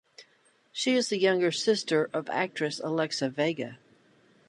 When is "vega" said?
3.29-3.77